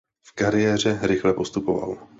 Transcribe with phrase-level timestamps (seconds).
[0.27, 2.07] V kariéře rychle postupoval.